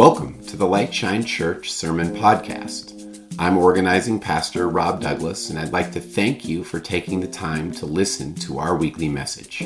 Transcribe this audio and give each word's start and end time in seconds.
Welcome 0.00 0.42
to 0.44 0.56
the 0.56 0.66
Light 0.66 0.94
Shine 0.94 1.22
Church 1.22 1.70
Sermon 1.70 2.16
Podcast. 2.16 3.28
I'm 3.38 3.58
organizing 3.58 4.18
pastor 4.18 4.70
Rob 4.70 5.02
Douglas, 5.02 5.50
and 5.50 5.58
I'd 5.58 5.74
like 5.74 5.92
to 5.92 6.00
thank 6.00 6.42
you 6.46 6.64
for 6.64 6.80
taking 6.80 7.20
the 7.20 7.28
time 7.28 7.70
to 7.72 7.84
listen 7.84 8.34
to 8.36 8.58
our 8.58 8.78
weekly 8.78 9.10
message. 9.10 9.60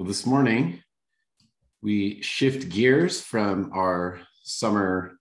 Well, 0.00 0.08
this 0.08 0.26
morning, 0.26 0.82
we 1.80 2.22
shift 2.22 2.70
gears 2.70 3.20
from 3.20 3.70
our 3.72 4.18
summer 4.42 5.20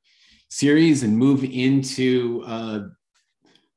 series 0.49 1.03
and 1.03 1.15
move 1.15 1.43
into 1.43 2.41
uh, 2.47 2.79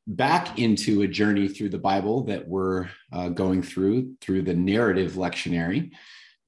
back 0.06 0.58
into 0.58 1.02
a 1.02 1.08
journey 1.08 1.48
through 1.48 1.70
the 1.70 1.78
Bible 1.78 2.24
that 2.24 2.46
we're 2.46 2.88
uh, 3.12 3.28
going 3.28 3.62
through 3.62 4.14
through 4.20 4.42
the 4.42 4.54
narrative 4.54 5.12
lectionary. 5.12 5.90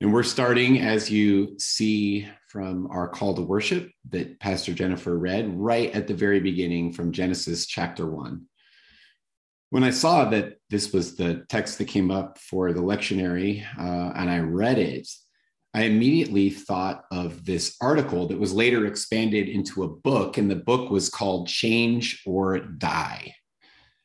And 0.00 0.12
we're 0.12 0.22
starting, 0.22 0.80
as 0.80 1.10
you 1.10 1.58
see 1.58 2.28
from 2.48 2.86
our 2.90 3.08
call 3.08 3.34
to 3.34 3.42
worship 3.42 3.90
that 4.10 4.38
Pastor 4.38 4.72
Jennifer 4.72 5.18
read, 5.18 5.52
right 5.58 5.92
at 5.92 6.06
the 6.06 6.14
very 6.14 6.40
beginning 6.40 6.92
from 6.92 7.12
Genesis 7.12 7.66
chapter 7.66 8.06
one. 8.08 8.46
When 9.70 9.84
I 9.84 9.90
saw 9.90 10.30
that 10.30 10.58
this 10.70 10.92
was 10.92 11.16
the 11.16 11.44
text 11.48 11.78
that 11.78 11.88
came 11.88 12.10
up 12.10 12.38
for 12.38 12.72
the 12.72 12.80
lectionary 12.80 13.66
uh, 13.77 14.12
and 14.14 14.30
I 14.30 14.38
read 14.38 14.78
it, 14.78 15.08
I 15.74 15.82
immediately 15.82 16.48
thought 16.48 17.04
of 17.10 17.44
this 17.44 17.77
article 17.80 18.28
that 18.28 18.38
was 18.38 18.54
later 18.54 18.86
expanded 18.86 19.48
into 19.48 19.82
a 19.82 19.88
book, 19.88 20.38
and 20.38 20.50
the 20.50 20.56
book 20.56 20.90
was 20.90 21.10
called 21.10 21.48
Change 21.48 22.22
or 22.24 22.60
Die. 22.60 23.34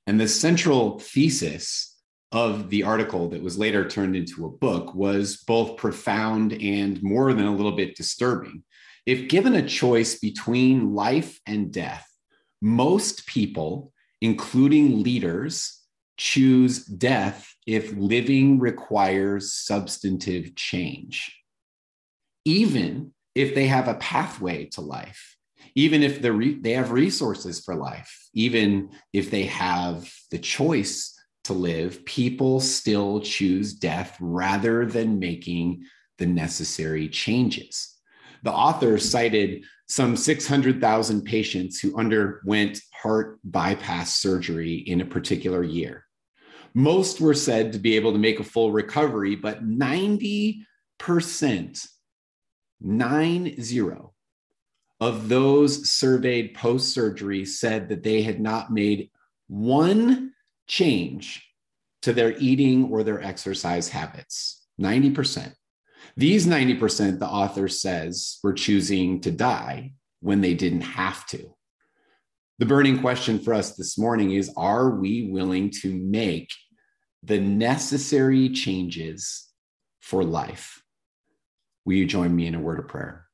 And 0.05 0.19
the 0.19 0.27
central 0.27 0.99
thesis 0.99 1.97
of 2.31 2.69
the 2.69 2.83
article 2.83 3.29
that 3.29 3.43
was 3.43 3.57
later 3.57 3.87
turned 3.87 4.15
into 4.15 4.45
a 4.45 4.49
book 4.49 4.95
was 4.95 5.37
both 5.37 5.77
profound 5.77 6.53
and 6.53 7.01
more 7.03 7.33
than 7.33 7.45
a 7.45 7.55
little 7.55 7.71
bit 7.73 7.95
disturbing. 7.95 8.63
If 9.05 9.29
given 9.29 9.53
a 9.53 9.67
choice 9.67 10.19
between 10.19 10.93
life 10.93 11.39
and 11.45 11.71
death, 11.71 12.07
most 12.61 13.27
people, 13.27 13.93
including 14.21 15.03
leaders, 15.03 15.81
choose 16.17 16.85
death 16.85 17.53
if 17.67 17.93
living 17.93 18.59
requires 18.59 19.53
substantive 19.53 20.55
change, 20.55 21.37
even 22.45 23.13
if 23.35 23.55
they 23.55 23.67
have 23.67 23.87
a 23.87 23.95
pathway 23.95 24.65
to 24.65 24.81
life 24.81 25.32
even 25.75 26.03
if 26.03 26.23
re- 26.23 26.59
they 26.59 26.73
have 26.73 26.91
resources 26.91 27.59
for 27.59 27.75
life, 27.75 28.29
even 28.33 28.89
if 29.11 29.31
they 29.31 29.43
have 29.43 30.11
the 30.31 30.39
choice 30.39 31.13
to 31.45 31.53
live, 31.53 32.05
people 32.05 32.59
still 32.59 33.19
choose 33.21 33.73
death 33.73 34.15
rather 34.19 34.85
than 34.85 35.19
making 35.19 35.83
the 36.17 36.25
necessary 36.25 37.09
changes. 37.09 37.97
The 38.43 38.51
author 38.51 38.97
cited 38.97 39.63
some 39.87 40.15
600,000 40.15 41.23
patients 41.23 41.79
who 41.79 41.97
underwent 41.97 42.79
heart 42.93 43.39
bypass 43.43 44.15
surgery 44.15 44.75
in 44.75 45.01
a 45.01 45.05
particular 45.05 45.63
year. 45.63 46.05
Most 46.73 47.21
were 47.21 47.33
said 47.33 47.73
to 47.73 47.79
be 47.79 47.95
able 47.95 48.13
to 48.13 48.17
make 48.17 48.39
a 48.39 48.43
full 48.43 48.71
recovery, 48.71 49.35
but 49.35 49.63
90%, 49.65 50.65
nine 52.81 53.61
zero, 53.61 54.13
of 55.03 55.27
those 55.27 55.89
surveyed 55.89 56.53
post 56.53 56.93
surgery 56.93 57.43
said 57.43 57.89
that 57.89 58.03
they 58.03 58.21
had 58.21 58.39
not 58.39 58.71
made 58.71 59.09
one 59.47 60.31
change 60.65 61.45
to 62.01 62.13
their 62.13 62.37
eating 62.37 62.85
or 62.85 63.03
their 63.03 63.21
exercise 63.21 63.89
habits 63.89 64.65
90%. 64.79 65.53
These 66.15 66.47
90%, 66.47 67.19
the 67.19 67.27
author 67.27 67.67
says, 67.67 68.39
were 68.43 68.53
choosing 68.53 69.19
to 69.21 69.31
die 69.31 69.91
when 70.21 70.39
they 70.39 70.53
didn't 70.53 70.81
have 70.81 71.25
to. 71.27 71.53
The 72.59 72.65
burning 72.65 72.99
question 72.99 73.39
for 73.39 73.53
us 73.53 73.75
this 73.75 73.97
morning 73.97 74.31
is 74.31 74.53
Are 74.55 74.91
we 74.91 75.29
willing 75.29 75.69
to 75.81 75.93
make 75.93 76.49
the 77.23 77.41
necessary 77.41 78.49
changes 78.49 79.49
for 79.99 80.23
life? 80.23 80.81
Will 81.83 81.95
you 81.95 82.05
join 82.05 82.33
me 82.33 82.47
in 82.47 82.55
a 82.55 82.61
word 82.61 82.79
of 82.79 82.87
prayer? 82.87 83.27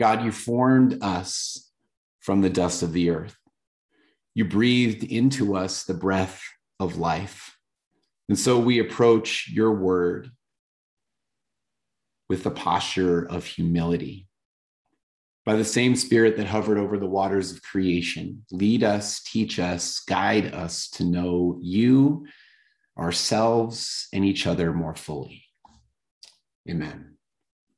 God, 0.00 0.24
you 0.24 0.32
formed 0.32 1.02
us 1.02 1.70
from 2.20 2.40
the 2.40 2.48
dust 2.48 2.82
of 2.82 2.94
the 2.94 3.10
earth. 3.10 3.36
You 4.34 4.46
breathed 4.46 5.04
into 5.04 5.54
us 5.54 5.84
the 5.84 5.92
breath 5.92 6.42
of 6.78 6.96
life. 6.96 7.54
And 8.26 8.38
so 8.38 8.58
we 8.58 8.78
approach 8.78 9.50
your 9.52 9.72
word 9.72 10.30
with 12.30 12.44
the 12.44 12.50
posture 12.50 13.28
of 13.28 13.44
humility. 13.44 14.26
By 15.44 15.56
the 15.56 15.64
same 15.66 15.94
spirit 15.94 16.38
that 16.38 16.46
hovered 16.46 16.78
over 16.78 16.96
the 16.96 17.06
waters 17.06 17.52
of 17.52 17.62
creation, 17.62 18.46
lead 18.50 18.82
us, 18.82 19.22
teach 19.22 19.58
us, 19.58 20.00
guide 20.00 20.54
us 20.54 20.88
to 20.92 21.04
know 21.04 21.58
you, 21.60 22.26
ourselves, 22.98 24.08
and 24.14 24.24
each 24.24 24.46
other 24.46 24.72
more 24.72 24.94
fully. 24.94 25.44
Amen. 26.66 27.16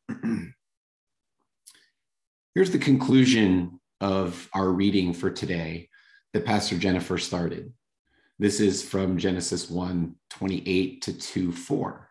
Here's 2.54 2.70
the 2.70 2.78
conclusion 2.78 3.80
of 4.02 4.46
our 4.52 4.68
reading 4.68 5.14
for 5.14 5.30
today 5.30 5.88
that 6.34 6.44
Pastor 6.44 6.76
Jennifer 6.76 7.16
started. 7.16 7.72
This 8.38 8.60
is 8.60 8.86
from 8.86 9.16
Genesis 9.16 9.70
1 9.70 10.14
28 10.28 11.02
to 11.02 11.12
2 11.14 11.52
4. 11.52 12.10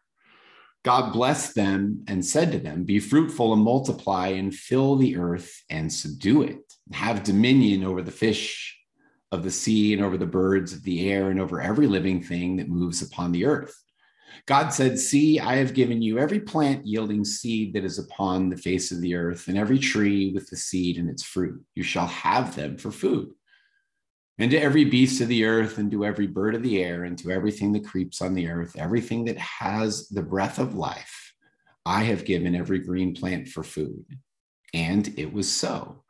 God 0.83 1.13
blessed 1.13 1.53
them 1.53 2.05
and 2.07 2.25
said 2.25 2.51
to 2.53 2.57
them, 2.57 2.85
Be 2.85 2.99
fruitful 2.99 3.53
and 3.53 3.61
multiply 3.61 4.29
and 4.29 4.51
fill 4.51 4.95
the 4.95 5.15
earth 5.15 5.61
and 5.69 5.93
subdue 5.93 6.41
it. 6.41 6.73
Have 6.91 7.21
dominion 7.21 7.83
over 7.83 8.01
the 8.01 8.09
fish 8.09 8.79
of 9.31 9.43
the 9.43 9.51
sea 9.51 9.93
and 9.93 10.03
over 10.03 10.17
the 10.17 10.25
birds 10.25 10.73
of 10.73 10.81
the 10.81 11.11
air 11.11 11.29
and 11.29 11.39
over 11.39 11.61
every 11.61 11.85
living 11.85 12.23
thing 12.23 12.55
that 12.55 12.67
moves 12.67 13.03
upon 13.03 13.31
the 13.31 13.45
earth. 13.45 13.75
God 14.45 14.69
said, 14.69 14.99
See, 14.99 15.39
I 15.39 15.55
have 15.55 15.73
given 15.73 16.01
you 16.01 16.17
every 16.17 16.39
plant 16.39 16.85
yielding 16.85 17.25
seed 17.25 17.73
that 17.73 17.83
is 17.83 17.99
upon 17.99 18.49
the 18.49 18.57
face 18.57 18.91
of 18.91 19.01
the 19.01 19.15
earth, 19.15 19.47
and 19.47 19.57
every 19.57 19.79
tree 19.79 20.31
with 20.33 20.49
the 20.49 20.57
seed 20.57 20.97
in 20.97 21.09
its 21.09 21.23
fruit. 21.23 21.63
You 21.75 21.83
shall 21.83 22.07
have 22.07 22.55
them 22.55 22.77
for 22.77 22.91
food. 22.91 23.31
And 24.37 24.49
to 24.51 24.57
every 24.57 24.85
beast 24.85 25.21
of 25.21 25.27
the 25.27 25.45
earth, 25.45 25.77
and 25.77 25.91
to 25.91 26.05
every 26.05 26.27
bird 26.27 26.55
of 26.55 26.63
the 26.63 26.83
air, 26.83 27.03
and 27.03 27.17
to 27.19 27.31
everything 27.31 27.71
that 27.73 27.85
creeps 27.85 28.21
on 28.21 28.33
the 28.33 28.47
earth, 28.47 28.75
everything 28.77 29.25
that 29.25 29.37
has 29.37 30.07
the 30.09 30.23
breath 30.23 30.57
of 30.57 30.75
life, 30.75 31.33
I 31.85 32.03
have 32.03 32.25
given 32.25 32.55
every 32.55 32.79
green 32.79 33.13
plant 33.13 33.47
for 33.47 33.63
food. 33.63 34.05
And 34.73 35.13
it 35.17 35.31
was 35.31 35.51
so. 35.51 36.03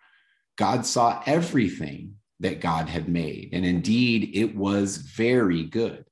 God 0.57 0.85
saw 0.85 1.21
everything 1.25 2.15
that 2.39 2.61
God 2.61 2.89
had 2.89 3.07
made, 3.07 3.49
and 3.53 3.65
indeed 3.65 4.31
it 4.33 4.55
was 4.55 4.97
very 4.97 5.63
good. 5.63 6.05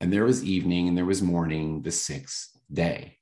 And 0.00 0.12
there 0.12 0.24
was 0.24 0.44
evening 0.44 0.88
and 0.88 0.96
there 0.96 1.04
was 1.04 1.22
morning 1.22 1.82
the 1.82 1.90
sixth 1.90 2.56
day. 2.72 3.18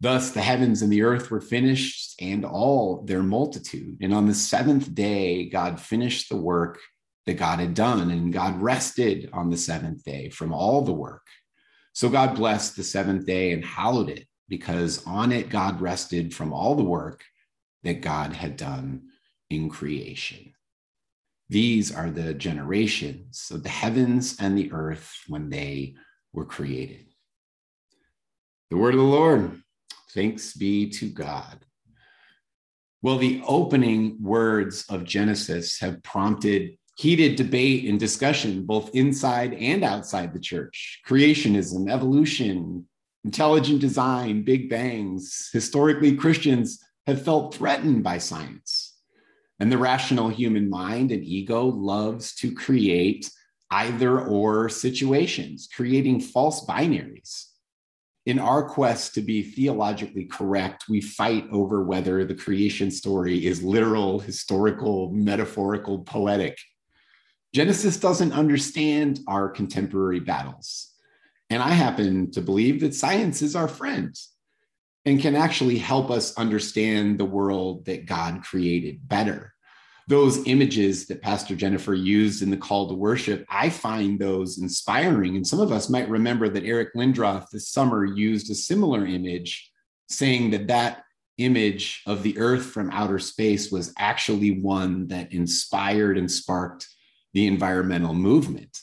Thus 0.00 0.30
the 0.30 0.40
heavens 0.40 0.82
and 0.82 0.92
the 0.92 1.02
earth 1.02 1.30
were 1.30 1.40
finished 1.40 2.20
and 2.20 2.44
all 2.44 3.02
their 3.02 3.22
multitude. 3.22 3.98
And 4.00 4.12
on 4.12 4.26
the 4.26 4.34
seventh 4.34 4.94
day, 4.94 5.48
God 5.48 5.80
finished 5.80 6.28
the 6.28 6.36
work 6.36 6.78
that 7.26 7.38
God 7.38 7.58
had 7.58 7.72
done, 7.72 8.10
and 8.10 8.32
God 8.32 8.60
rested 8.60 9.30
on 9.32 9.48
the 9.48 9.56
seventh 9.56 10.04
day 10.04 10.28
from 10.28 10.52
all 10.52 10.82
the 10.82 10.92
work. 10.92 11.26
So 11.94 12.10
God 12.10 12.36
blessed 12.36 12.76
the 12.76 12.84
seventh 12.84 13.24
day 13.24 13.52
and 13.52 13.64
hallowed 13.64 14.10
it, 14.10 14.26
because 14.48 15.06
on 15.06 15.32
it 15.32 15.48
God 15.48 15.80
rested 15.80 16.34
from 16.34 16.52
all 16.52 16.74
the 16.74 16.82
work 16.82 17.24
that 17.82 18.02
God 18.02 18.34
had 18.34 18.58
done 18.58 19.08
in 19.48 19.70
creation. 19.70 20.52
These 21.48 21.94
are 21.94 22.10
the 22.10 22.34
generations 22.34 23.50
of 23.52 23.62
the 23.62 23.68
heavens 23.68 24.36
and 24.40 24.56
the 24.56 24.72
earth 24.72 25.14
when 25.28 25.50
they 25.50 25.94
were 26.32 26.46
created. 26.46 27.06
The 28.70 28.76
word 28.76 28.94
of 28.94 29.00
the 29.00 29.06
Lord. 29.06 29.62
Thanks 30.12 30.54
be 30.54 30.88
to 30.90 31.08
God. 31.08 31.64
Well, 33.02 33.18
the 33.18 33.42
opening 33.46 34.16
words 34.22 34.86
of 34.88 35.04
Genesis 35.04 35.78
have 35.80 36.02
prompted 36.02 36.78
heated 36.96 37.36
debate 37.36 37.84
and 37.84 37.98
discussion 37.98 38.64
both 38.64 38.94
inside 38.94 39.52
and 39.54 39.84
outside 39.84 40.32
the 40.32 40.40
church. 40.40 41.02
Creationism, 41.06 41.90
evolution, 41.90 42.86
intelligent 43.24 43.80
design, 43.80 44.44
big 44.44 44.70
bangs. 44.70 45.50
Historically, 45.52 46.16
Christians 46.16 46.82
have 47.06 47.24
felt 47.24 47.54
threatened 47.54 48.02
by 48.04 48.18
science. 48.18 48.83
And 49.60 49.70
the 49.70 49.78
rational 49.78 50.28
human 50.28 50.68
mind 50.68 51.12
and 51.12 51.24
ego 51.24 51.66
loves 51.66 52.34
to 52.36 52.52
create 52.54 53.30
either 53.70 54.20
or 54.20 54.68
situations, 54.68 55.68
creating 55.74 56.20
false 56.20 56.66
binaries. 56.66 57.46
In 58.26 58.38
our 58.38 58.66
quest 58.66 59.14
to 59.14 59.20
be 59.20 59.42
theologically 59.42 60.24
correct, 60.24 60.84
we 60.88 61.00
fight 61.00 61.46
over 61.52 61.84
whether 61.84 62.24
the 62.24 62.34
creation 62.34 62.90
story 62.90 63.46
is 63.46 63.62
literal, 63.62 64.18
historical, 64.18 65.10
metaphorical, 65.12 65.98
poetic. 66.00 66.58
Genesis 67.54 67.98
doesn't 67.98 68.32
understand 68.32 69.20
our 69.28 69.48
contemporary 69.48 70.20
battles. 70.20 70.90
And 71.50 71.62
I 71.62 71.70
happen 71.70 72.30
to 72.32 72.40
believe 72.40 72.80
that 72.80 72.94
science 72.94 73.42
is 73.42 73.54
our 73.54 73.68
friend 73.68 74.16
and 75.04 75.20
can 75.20 75.36
actually 75.36 75.78
help 75.78 76.10
us 76.10 76.36
understand 76.36 77.18
the 77.18 77.24
world 77.24 77.84
that 77.86 78.06
God 78.06 78.42
created 78.42 79.06
better. 79.06 79.52
Those 80.06 80.46
images 80.46 81.06
that 81.06 81.22
Pastor 81.22 81.56
Jennifer 81.56 81.94
used 81.94 82.42
in 82.42 82.50
the 82.50 82.56
call 82.56 82.88
to 82.88 82.94
worship, 82.94 83.46
I 83.48 83.70
find 83.70 84.18
those 84.18 84.58
inspiring. 84.58 85.36
And 85.36 85.46
some 85.46 85.60
of 85.60 85.72
us 85.72 85.88
might 85.88 86.08
remember 86.10 86.48
that 86.48 86.64
Eric 86.64 86.94
Lindroth 86.94 87.48
this 87.50 87.68
summer 87.68 88.04
used 88.04 88.50
a 88.50 88.54
similar 88.54 89.06
image, 89.06 89.70
saying 90.08 90.50
that 90.50 90.68
that 90.68 91.04
image 91.38 92.02
of 92.06 92.22
the 92.22 92.38
earth 92.38 92.66
from 92.66 92.90
outer 92.90 93.18
space 93.18 93.70
was 93.70 93.92
actually 93.98 94.60
one 94.60 95.08
that 95.08 95.32
inspired 95.32 96.18
and 96.18 96.30
sparked 96.30 96.86
the 97.32 97.46
environmental 97.46 98.14
movement. 98.14 98.78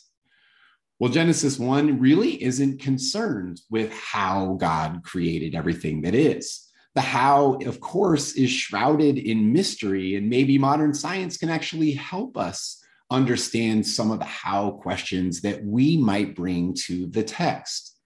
Well, 1.01 1.11
Genesis 1.11 1.57
1 1.57 1.99
really 1.99 2.43
isn't 2.43 2.79
concerned 2.79 3.59
with 3.71 3.91
how 3.91 4.55
God 4.59 5.01
created 5.03 5.55
everything 5.55 6.03
that 6.03 6.13
is. 6.13 6.69
The 6.93 7.01
how, 7.01 7.53
of 7.65 7.79
course, 7.79 8.33
is 8.33 8.51
shrouded 8.51 9.17
in 9.17 9.51
mystery, 9.51 10.15
and 10.15 10.29
maybe 10.29 10.59
modern 10.59 10.93
science 10.93 11.37
can 11.37 11.49
actually 11.49 11.93
help 11.93 12.37
us 12.37 12.79
understand 13.09 13.87
some 13.87 14.11
of 14.11 14.19
the 14.19 14.25
how 14.25 14.73
questions 14.83 15.41
that 15.41 15.65
we 15.65 15.97
might 15.97 16.35
bring 16.35 16.75
to 16.85 17.07
the 17.07 17.23
text. 17.23 17.97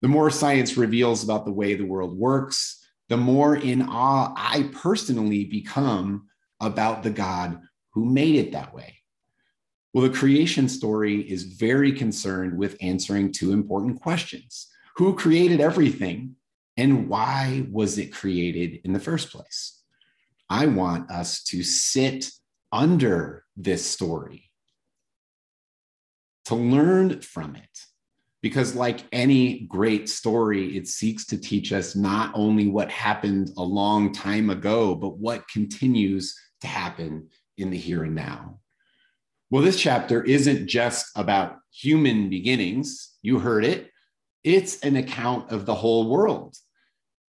The 0.00 0.06
more 0.06 0.30
science 0.30 0.76
reveals 0.76 1.24
about 1.24 1.44
the 1.44 1.50
way 1.50 1.74
the 1.74 1.82
world 1.82 2.16
works, 2.16 2.86
the 3.08 3.16
more 3.16 3.56
in 3.56 3.82
awe 3.82 4.32
I 4.36 4.70
personally 4.72 5.46
become 5.46 6.28
about 6.60 7.02
the 7.02 7.10
God 7.10 7.60
who 7.94 8.04
made 8.04 8.36
it 8.36 8.52
that 8.52 8.72
way. 8.72 9.01
Well, 9.92 10.08
the 10.08 10.16
creation 10.16 10.68
story 10.68 11.20
is 11.20 11.42
very 11.42 11.92
concerned 11.92 12.56
with 12.56 12.78
answering 12.80 13.30
two 13.30 13.52
important 13.52 14.00
questions 14.00 14.68
Who 14.96 15.14
created 15.14 15.60
everything, 15.60 16.36
and 16.76 17.08
why 17.08 17.66
was 17.70 17.98
it 17.98 18.12
created 18.12 18.80
in 18.84 18.92
the 18.92 19.00
first 19.00 19.30
place? 19.30 19.82
I 20.48 20.66
want 20.66 21.10
us 21.10 21.42
to 21.44 21.62
sit 21.62 22.30
under 22.72 23.44
this 23.56 23.84
story, 23.84 24.50
to 26.46 26.54
learn 26.54 27.20
from 27.20 27.56
it. 27.56 27.84
Because, 28.42 28.74
like 28.74 29.06
any 29.12 29.60
great 29.68 30.08
story, 30.08 30.76
it 30.76 30.88
seeks 30.88 31.26
to 31.26 31.38
teach 31.38 31.72
us 31.72 31.94
not 31.94 32.32
only 32.34 32.66
what 32.66 32.90
happened 32.90 33.50
a 33.56 33.62
long 33.62 34.12
time 34.12 34.50
ago, 34.50 34.96
but 34.96 35.18
what 35.18 35.46
continues 35.48 36.34
to 36.60 36.66
happen 36.66 37.28
in 37.56 37.70
the 37.70 37.76
here 37.76 38.02
and 38.02 38.16
now. 38.16 38.58
Well, 39.52 39.62
this 39.62 39.78
chapter 39.78 40.24
isn't 40.24 40.66
just 40.66 41.10
about 41.14 41.58
human 41.70 42.30
beginnings. 42.30 43.18
You 43.20 43.38
heard 43.38 43.66
it. 43.66 43.90
It's 44.44 44.80
an 44.80 44.96
account 44.96 45.52
of 45.52 45.66
the 45.66 45.74
whole 45.74 46.08
world. 46.08 46.56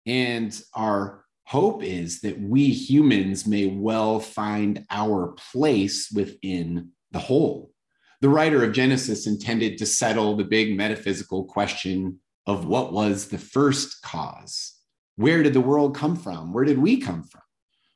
And 0.04 0.54
our 0.74 1.24
hope 1.46 1.82
is 1.82 2.20
that 2.20 2.38
we 2.38 2.68
humans 2.68 3.46
may 3.46 3.68
well 3.68 4.20
find 4.20 4.84
our 4.90 5.28
place 5.52 6.12
within 6.14 6.90
the 7.12 7.18
whole. 7.18 7.72
The 8.20 8.28
writer 8.28 8.62
of 8.62 8.74
Genesis 8.74 9.26
intended 9.26 9.78
to 9.78 9.86
settle 9.86 10.36
the 10.36 10.44
big 10.44 10.76
metaphysical 10.76 11.46
question 11.46 12.18
of 12.46 12.66
what 12.66 12.92
was 12.92 13.28
the 13.28 13.38
first 13.38 14.02
cause? 14.02 14.74
Where 15.16 15.42
did 15.42 15.54
the 15.54 15.62
world 15.62 15.96
come 15.96 16.16
from? 16.16 16.52
Where 16.52 16.66
did 16.66 16.76
we 16.76 16.98
come 16.98 17.22
from? 17.22 17.40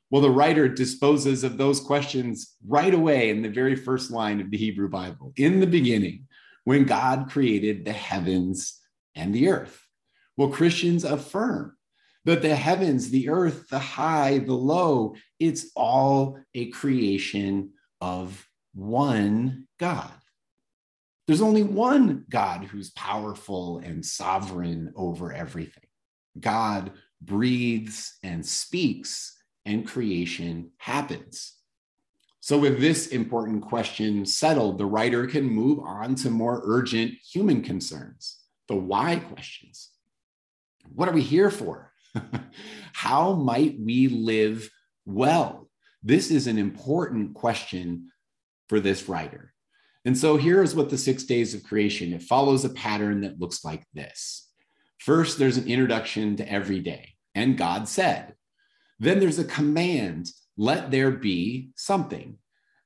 Well, 0.09 0.21
the 0.21 0.31
writer 0.31 0.69
disposes 0.69 1.43
of 1.43 1.57
those 1.57 1.79
questions 1.79 2.55
right 2.65 2.93
away 2.93 3.29
in 3.29 3.41
the 3.41 3.49
very 3.49 3.75
first 3.75 4.09
line 4.09 4.39
of 4.39 4.49
the 4.49 4.57
Hebrew 4.57 4.89
Bible. 4.89 5.33
In 5.35 5.59
the 5.59 5.67
beginning, 5.67 6.27
when 6.63 6.85
God 6.85 7.29
created 7.29 7.85
the 7.85 7.93
heavens 7.93 8.79
and 9.15 9.33
the 9.33 9.49
earth. 9.49 9.81
Well, 10.37 10.49
Christians 10.49 11.03
affirm 11.03 11.75
that 12.25 12.41
the 12.41 12.55
heavens, 12.55 13.09
the 13.09 13.29
earth, 13.29 13.69
the 13.69 13.79
high, 13.79 14.39
the 14.39 14.53
low, 14.53 15.15
it's 15.39 15.71
all 15.75 16.39
a 16.53 16.69
creation 16.71 17.71
of 18.01 18.45
one 18.73 19.67
God. 19.79 20.11
There's 21.25 21.41
only 21.41 21.63
one 21.63 22.25
God 22.29 22.65
who's 22.65 22.91
powerful 22.91 23.79
and 23.79 24.05
sovereign 24.05 24.93
over 24.95 25.33
everything. 25.33 25.83
God 26.39 26.91
breathes 27.21 28.17
and 28.23 28.45
speaks 28.45 29.36
and 29.67 29.85
creation 29.85 30.71
happens. 30.77 31.53
So, 32.39 32.57
with 32.57 32.79
this 32.79 33.07
important 33.07 33.61
question 33.61 34.25
settled, 34.25 34.77
the 34.77 34.85
writer 34.85 35.27
can 35.27 35.43
move 35.43 35.79
on 35.79 36.15
to 36.15 36.31
more 36.31 36.61
urgent 36.63 37.13
human 37.15 37.61
concerns, 37.61 38.39
the 38.69 38.75
why 38.75 39.17
questions. 39.17 39.89
What 40.95 41.09
are 41.09 41.13
we 41.13 41.21
here 41.21 41.51
for? 41.51 41.91
How 42.93 43.33
might 43.33 43.77
we 43.79 44.07
live 44.07 44.69
well? 45.05 45.69
This 46.01 46.31
is 46.31 46.47
an 46.47 46.57
important 46.57 47.33
question 47.33 48.11
for 48.69 48.79
this 48.79 49.09
writer. 49.09 49.53
And 50.05 50.17
so 50.17 50.37
here 50.37 50.63
is 50.63 50.73
what 50.73 50.89
the 50.89 50.97
six 50.97 51.25
days 51.25 51.53
of 51.53 51.63
creation, 51.63 52.13
it 52.13 52.23
follows 52.23 52.63
a 52.63 52.69
pattern 52.69 53.21
that 53.21 53.41
looks 53.41 53.65
like 53.65 53.83
this. 53.93 54.49
First, 54.99 55.37
there's 55.37 55.57
an 55.57 55.67
introduction 55.67 56.37
to 56.37 56.49
every 56.49 56.79
day. 56.79 57.15
And 57.35 57.57
God 57.57 57.89
said, 57.89 58.36
then 58.99 59.19
there's 59.19 59.39
a 59.39 59.45
command 59.45 60.29
let 60.57 60.89
there 60.89 61.11
be 61.11 61.69
something. 61.75 62.37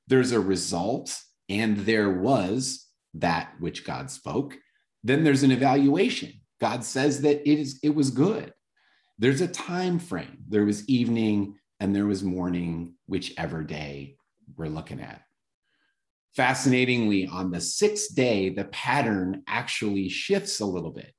There's 0.06 0.32
a 0.32 0.40
result, 0.40 1.18
and 1.48 1.78
there 1.78 2.10
was 2.10 2.86
that 3.14 3.54
which 3.60 3.84
God 3.84 4.10
spoke. 4.10 4.56
Then 5.02 5.24
there's 5.24 5.42
an 5.42 5.50
evaluation. 5.50 6.32
God 6.60 6.84
says 6.84 7.22
that 7.22 7.48
it 7.48 7.58
is 7.58 7.80
it 7.82 7.94
was 7.94 8.10
good. 8.10 8.52
There's 9.18 9.40
a 9.40 9.48
time 9.48 9.98
frame. 9.98 10.44
There 10.48 10.64
was 10.64 10.88
evening 10.88 11.56
and 11.80 11.94
there 11.94 12.06
was 12.06 12.22
morning, 12.22 12.94
whichever 13.06 13.62
day 13.64 14.16
we're 14.56 14.66
looking 14.66 15.00
at. 15.00 15.22
Fascinatingly, 16.36 17.26
on 17.26 17.50
the 17.50 17.60
sixth 17.60 18.14
day, 18.14 18.50
the 18.50 18.64
pattern 18.66 19.42
actually 19.46 20.08
shifts 20.08 20.60
a 20.60 20.66
little 20.66 20.92
bit 20.92 21.12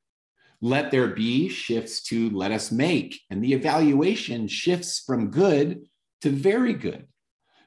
let 0.63 0.91
there 0.91 1.09
be 1.09 1.49
shifts 1.49 2.01
to 2.03 2.29
let 2.29 2.53
us 2.53 2.71
make, 2.71 3.19
and 3.29 3.43
the 3.43 3.51
evaluation 3.51 4.47
shifts 4.47 5.03
from 5.05 5.29
good 5.29 5.81
to 6.21 6.29
very 6.29 6.73
good. 6.73 7.05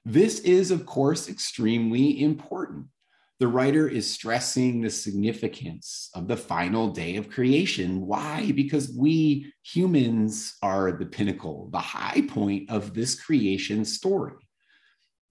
This 0.07 0.41
is, 0.41 0.71
of 0.71 0.87
course, 0.87 1.29
extremely 1.29 2.23
important. 2.23 2.87
The 3.39 3.49
writer 3.49 3.87
is 3.87 4.11
stressing 4.11 4.81
the 4.81 4.89
significance 4.89 6.09
of 6.15 6.27
the 6.27 6.39
final 6.39 6.89
day 6.89 7.17
of 7.17 7.29
creation. 7.29 8.07
Why? 8.07 8.51
Because 8.53 8.91
we 8.97 9.53
humans 9.63 10.55
are 10.63 10.93
the 10.93 11.05
pinnacle, 11.05 11.69
the 11.71 11.79
high 11.79 12.23
point 12.23 12.71
of 12.71 12.95
this 12.95 13.15
creation 13.15 13.85
story. 13.85 14.37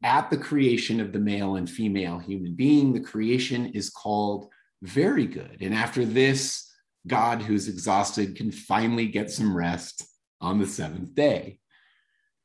At 0.04 0.30
the 0.30 0.38
creation 0.38 1.00
of 1.00 1.12
the 1.14 1.20
male 1.20 1.56
and 1.56 1.68
female 1.68 2.20
human 2.20 2.54
being, 2.54 2.94
the 2.94 3.00
creation 3.00 3.72
is 3.74 3.90
called 3.90 4.50
very 4.84 5.26
good. 5.26 5.58
And 5.62 5.74
after 5.74 6.06
this, 6.06 6.65
God, 7.08 7.42
who's 7.42 7.68
exhausted, 7.68 8.36
can 8.36 8.52
finally 8.52 9.08
get 9.08 9.32
some 9.32 9.56
rest 9.56 10.06
on 10.42 10.60
the 10.60 10.68
seventh 10.68 11.14
day. 11.16 11.60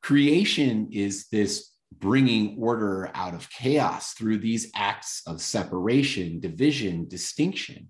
Creation 0.01 0.89
is 0.91 1.27
this 1.29 1.71
bringing 1.99 2.57
order 2.59 3.11
out 3.13 3.33
of 3.33 3.49
chaos 3.49 4.13
through 4.13 4.39
these 4.39 4.71
acts 4.75 5.21
of 5.27 5.41
separation, 5.41 6.39
division, 6.39 7.07
distinction. 7.07 7.89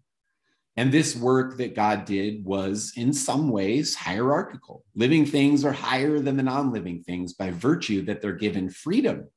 And 0.78 0.92
this 0.92 1.16
work 1.16 1.58
that 1.58 1.76
God 1.76 2.06
did 2.06 2.46
was, 2.46 2.94
in 2.96 3.14
some 3.14 3.50
ways, 3.50 3.94
hierarchical. 3.94 4.84
Living 4.96 5.26
things 5.26 5.66
are 5.66 5.74
higher 5.74 6.20
than 6.20 6.38
the 6.38 6.44
non 6.44 6.72
living 6.72 7.04
things 7.04 7.34
by 7.34 7.52
virtue 7.52 8.04
that 8.04 8.22
they're 8.22 8.34
given 8.34 8.70
freedom, 8.70 9.28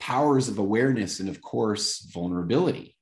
powers 0.00 0.48
of 0.48 0.58
awareness, 0.58 1.20
and 1.20 1.28
of 1.28 1.40
course, 1.40 2.00
vulnerability. 2.12 2.96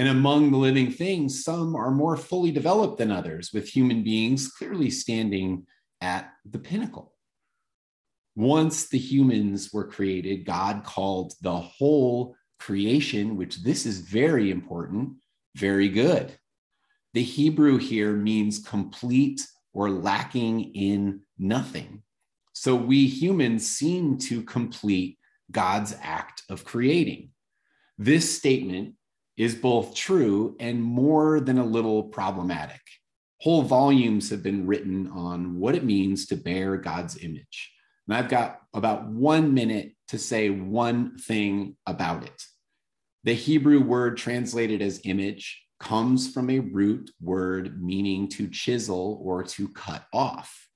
And 0.00 0.08
among 0.08 0.50
the 0.50 0.56
living 0.56 0.90
things, 0.90 1.44
some 1.44 1.76
are 1.76 1.90
more 1.90 2.16
fully 2.16 2.50
developed 2.50 2.96
than 2.96 3.10
others, 3.10 3.52
with 3.52 3.68
human 3.68 4.02
beings 4.02 4.48
clearly 4.48 4.88
standing 4.88 5.66
at 6.00 6.32
the 6.50 6.58
pinnacle. 6.58 7.12
Once 8.34 8.88
the 8.88 8.96
humans 8.96 9.74
were 9.74 9.86
created, 9.86 10.46
God 10.46 10.84
called 10.84 11.34
the 11.42 11.54
whole 11.54 12.34
creation, 12.58 13.36
which 13.36 13.62
this 13.62 13.84
is 13.84 14.00
very 14.00 14.50
important, 14.50 15.16
very 15.54 15.90
good. 15.90 16.32
The 17.12 17.22
Hebrew 17.22 17.76
here 17.76 18.14
means 18.14 18.58
complete 18.58 19.46
or 19.74 19.90
lacking 19.90 20.74
in 20.74 21.20
nothing. 21.38 22.02
So 22.54 22.74
we 22.74 23.06
humans 23.06 23.70
seem 23.70 24.16
to 24.30 24.44
complete 24.44 25.18
God's 25.50 25.94
act 26.00 26.42
of 26.48 26.64
creating. 26.64 27.32
This 27.98 28.34
statement 28.34 28.94
is 29.40 29.54
both 29.54 29.94
true 29.94 30.54
and 30.60 30.82
more 30.82 31.40
than 31.40 31.56
a 31.56 31.64
little 31.64 32.02
problematic. 32.02 32.82
Whole 33.40 33.62
volumes 33.62 34.28
have 34.28 34.42
been 34.42 34.66
written 34.66 35.08
on 35.08 35.58
what 35.58 35.74
it 35.74 35.82
means 35.82 36.26
to 36.26 36.36
bear 36.36 36.76
God's 36.76 37.16
image. 37.24 37.72
And 38.06 38.14
I've 38.14 38.28
got 38.28 38.60
about 38.74 39.06
one 39.06 39.54
minute 39.54 39.94
to 40.08 40.18
say 40.18 40.50
one 40.50 41.16
thing 41.16 41.74
about 41.86 42.24
it. 42.24 42.42
The 43.24 43.32
Hebrew 43.32 43.82
word 43.82 44.18
translated 44.18 44.82
as 44.82 45.00
image 45.04 45.62
comes 45.78 46.30
from 46.30 46.50
a 46.50 46.58
root 46.58 47.10
word 47.18 47.82
meaning 47.82 48.28
to 48.32 48.46
chisel 48.46 49.22
or 49.24 49.42
to 49.44 49.68
cut 49.68 50.04
off. 50.12 50.68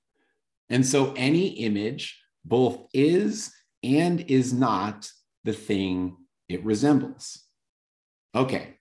And 0.71 0.83
so 0.83 1.13
any 1.15 1.49
image 1.49 2.19
both 2.43 2.87
is 2.95 3.53
and 3.83 4.21
is 4.21 4.53
not 4.53 5.07
the 5.43 5.53
thing 5.53 6.17
it 6.49 6.65
resembles. 6.65 7.44
Okay, 8.35 8.75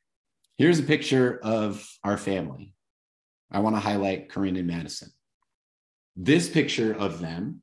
here's 0.58 0.80
a 0.80 0.82
picture 0.82 1.38
of 1.44 1.88
our 2.02 2.16
family. 2.16 2.74
I 3.52 3.60
want 3.60 3.76
to 3.76 3.80
highlight 3.80 4.28
Corinne 4.28 4.56
and 4.56 4.66
Madison. 4.66 5.10
This 6.16 6.48
picture 6.48 6.92
of 6.92 7.20
them 7.20 7.62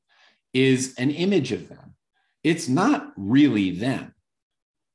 is 0.54 0.94
an 0.96 1.10
image 1.10 1.52
of 1.52 1.68
them. 1.68 1.94
It's 2.42 2.66
not 2.66 3.12
really 3.18 3.72
them, 3.72 4.14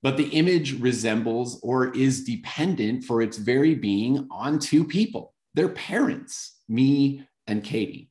but 0.01 0.17
the 0.17 0.29
image 0.29 0.79
resembles 0.79 1.59
or 1.61 1.95
is 1.95 2.23
dependent 2.23 3.03
for 3.03 3.21
its 3.21 3.37
very 3.37 3.75
being 3.75 4.27
on 4.31 4.57
two 4.57 4.83
people, 4.83 5.35
their 5.53 5.69
parents, 5.69 6.57
me 6.67 7.27
and 7.45 7.63
Katie. 7.63 8.09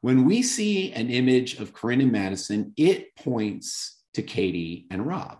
When 0.00 0.24
we 0.24 0.42
see 0.42 0.92
an 0.92 1.08
image 1.08 1.60
of 1.60 1.72
Corinne 1.72 2.00
and 2.00 2.10
Madison, 2.10 2.72
it 2.76 3.14
points 3.14 4.02
to 4.14 4.22
Katie 4.22 4.88
and 4.90 5.06
Rob. 5.06 5.38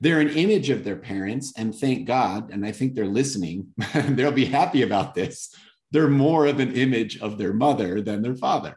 They're 0.00 0.20
an 0.20 0.30
image 0.30 0.70
of 0.70 0.82
their 0.82 0.96
parents, 0.96 1.52
and 1.56 1.74
thank 1.74 2.06
God, 2.06 2.50
and 2.50 2.64
I 2.64 2.72
think 2.72 2.94
they're 2.94 3.04
listening, 3.04 3.68
they'll 3.94 4.32
be 4.32 4.46
happy 4.46 4.82
about 4.82 5.14
this. 5.14 5.54
They're 5.90 6.08
more 6.08 6.46
of 6.46 6.58
an 6.58 6.72
image 6.72 7.20
of 7.20 7.36
their 7.36 7.52
mother 7.52 8.00
than 8.00 8.22
their 8.22 8.36
father. 8.36 8.76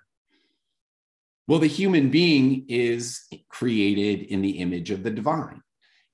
Well, 1.47 1.59
the 1.59 1.67
human 1.67 2.09
being 2.09 2.65
is 2.67 3.21
created 3.49 4.23
in 4.27 4.41
the 4.41 4.59
image 4.59 4.91
of 4.91 5.03
the 5.03 5.11
divine. 5.11 5.61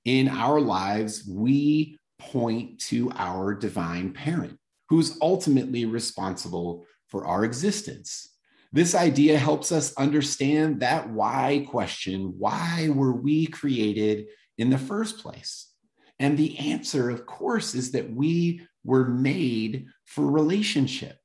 In 0.04 0.28
our 0.28 0.60
lives, 0.60 1.24
we 1.28 1.98
point 2.18 2.80
to 2.80 3.10
our 3.16 3.54
divine 3.54 4.12
parent, 4.12 4.58
who's 4.88 5.18
ultimately 5.20 5.86
responsible 5.86 6.84
for 7.08 7.26
our 7.26 7.44
existence. 7.44 8.28
This 8.72 8.94
idea 8.94 9.36
helps 9.38 9.72
us 9.72 9.92
understand 9.94 10.80
that 10.80 11.10
why 11.10 11.66
question 11.68 12.34
why 12.38 12.88
were 12.92 13.12
we 13.12 13.46
created 13.46 14.26
in 14.60 14.70
the 14.70 14.78
first 14.78 15.18
place? 15.18 15.72
And 16.18 16.36
the 16.36 16.58
answer, 16.58 17.10
of 17.10 17.26
course, 17.26 17.74
is 17.74 17.92
that 17.92 18.12
we 18.12 18.66
were 18.84 19.06
made 19.06 19.86
for 20.04 20.30
relationship, 20.30 21.18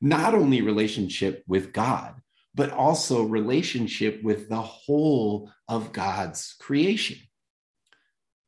not 0.00 0.34
only 0.34 0.60
relationship 0.60 1.44
with 1.46 1.72
God, 1.72 2.16
but 2.54 2.70
also 2.70 3.22
relationship 3.22 4.22
with 4.24 4.48
the 4.48 4.60
whole 4.60 5.52
of 5.68 5.92
God's 5.92 6.56
creation. 6.60 7.18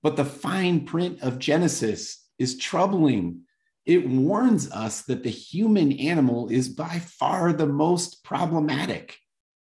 But 0.02 0.16
the 0.16 0.24
fine 0.24 0.84
print 0.86 1.22
of 1.22 1.38
Genesis 1.38 2.26
is 2.38 2.58
troubling 2.58 3.42
it 3.84 4.08
warns 4.08 4.70
us 4.70 5.02
that 5.02 5.24
the 5.24 5.30
human 5.30 5.92
animal 5.92 6.48
is 6.48 6.68
by 6.68 7.00
far 7.00 7.52
the 7.52 7.66
most 7.66 8.22
problematic 8.22 9.18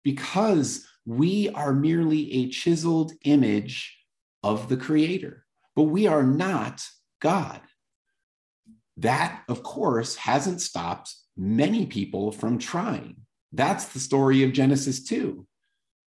because 0.04 0.88
we 1.06 1.50
are 1.50 1.74
merely 1.74 2.32
a 2.34 2.50
chiseled 2.50 3.12
image 3.26 3.96
of 4.44 4.70
the 4.70 4.78
Creator, 4.78 5.46
but 5.76 5.84
we 5.84 6.08
are 6.08 6.24
not 6.24 6.86
God. 7.22 7.62
That, 8.98 9.44
of 9.48 9.64
course, 9.64 10.16
hasn't 10.16 10.62
stopped 10.62 11.14
many 11.36 11.86
people 11.86 12.32
from 12.32 12.58
trying. 12.58 13.18
That's 13.52 13.86
the 13.86 14.00
story 14.00 14.44
of 14.44 14.54
Genesis 14.54 15.04
2 15.04 15.46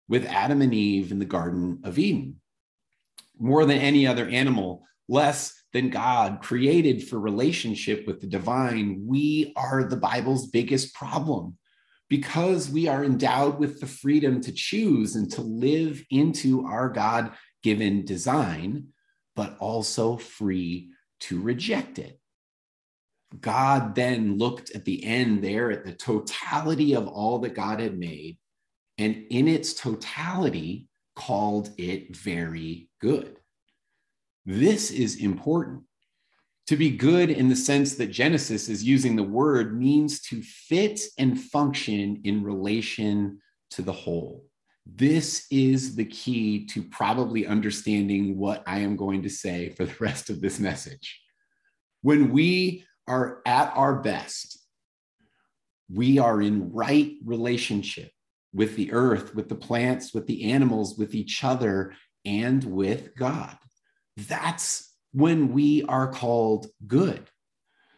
with 0.09 0.25
Adam 0.27 0.63
and 0.63 0.73
Eve 0.73 1.13
in 1.13 1.19
the 1.19 1.25
Garden 1.25 1.81
of 1.85 1.99
Eden. 1.99 2.41
More 3.39 3.65
than 3.67 3.79
any 3.79 4.07
other 4.07 4.27
animal, 4.27 4.85
less 5.09 5.55
than 5.73 5.91
God, 5.91 6.41
created 6.41 7.07
for 7.07 7.21
relationship 7.21 8.07
with 8.07 8.21
the 8.21 8.27
divine, 8.27 9.05
we 9.07 9.53
are 9.55 9.85
the 9.85 9.97
Bible's 9.97 10.47
biggest 10.49 10.95
problem 10.95 11.59
because 12.09 12.71
we 12.71 12.89
are 12.89 13.05
endowed 13.05 13.59
with 13.59 13.81
the 13.81 13.87
freedom 13.87 14.41
to 14.41 14.53
choose 14.53 15.15
and 15.15 15.31
to 15.33 15.43
live 15.43 16.03
into 16.11 16.65
our 16.65 16.89
God 16.89 17.33
given 17.69 18.03
design, 18.03 18.87
but 19.37 19.59
also 19.59 20.17
free 20.17 20.89
to 21.21 21.39
reject 21.39 21.99
it. 21.99 22.19
God 23.43 23.95
then 23.95 24.39
looked 24.39 24.71
at 24.71 24.87
the 24.87 25.05
end 25.05 25.45
there 25.45 25.71
at 25.71 25.85
the 25.85 25.93
totality 25.93 26.97
of 26.97 27.07
all 27.07 27.41
that 27.41 27.55
God 27.55 27.79
had 27.79 27.99
made, 27.99 28.39
and 28.97 29.27
in 29.29 29.49
its 29.49 29.75
totality, 29.75 30.89
called 31.15 31.69
it 31.77 32.17
very 32.17 32.89
good. 33.03 33.37
This 34.47 34.91
is 34.91 35.23
important. 35.23 35.83
To 36.69 36.77
be 36.77 36.91
good 36.91 37.29
in 37.29 37.51
the 37.51 37.57
sense 37.57 37.97
that 37.97 38.07
Genesis 38.07 38.71
is 38.71 38.83
using 38.83 39.15
the 39.15 39.23
word 39.23 39.79
means 39.79 40.23
to 40.23 40.41
fit 40.41 41.01
and 41.19 41.39
function 41.39 42.23
in 42.25 42.43
relation 42.43 43.41
to 43.73 43.83
the 43.83 43.93
whole. 43.93 44.48
This 44.91 45.47
is 45.51 45.95
the 45.95 46.05
key 46.05 46.67
to 46.67 46.83
probably 46.83 47.47
understanding 47.47 48.39
what 48.39 48.63
I 48.67 48.81
am 48.81 48.97
going 48.97 49.23
to 49.23 49.31
say 49.31 49.71
for 49.71 49.85
the 49.85 49.95
rest 50.01 50.31
of 50.31 50.41
this 50.41 50.59
message. 50.59 51.21
When 52.03 52.33
we 52.33 52.85
are 53.07 53.43
at 53.45 53.73
our 53.77 53.97
best, 53.97 54.59
we 55.93 56.19
are 56.19 56.41
in 56.41 56.73
right 56.73 57.13
relationship 57.25 58.11
with 58.53 58.77
the 58.77 58.93
earth, 58.93 59.35
with 59.35 59.49
the 59.49 59.55
plants, 59.55 60.15
with 60.15 60.27
the 60.27 60.51
animals, 60.53 60.97
with 60.99 61.15
each 61.15 61.45
other, 61.45 61.95
and 62.25 62.65
with 62.65 63.15
God 63.15 63.57
that's 64.27 64.93
when 65.13 65.53
we 65.53 65.85
are 65.85 66.09
called 66.09 66.67
good. 66.87 67.31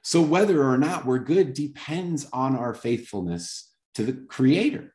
So, 0.02 0.20
whether 0.20 0.62
or 0.62 0.78
not 0.78 1.06
we're 1.06 1.18
good 1.18 1.54
depends 1.54 2.26
on 2.32 2.56
our 2.56 2.75
faithfulness 2.75 3.73
to 3.94 4.04
the 4.04 4.12
Creator. 4.12 4.94